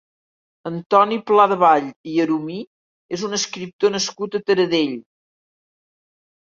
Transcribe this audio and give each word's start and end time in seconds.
Antoni 0.69 1.19
Pladevall 1.27 1.91
i 2.13 2.17
Arumí 2.25 2.57
és 3.19 3.27
un 3.31 3.41
escriptor 3.41 3.97
nascut 3.99 4.43
a 4.43 4.47
Taradell. 4.51 5.01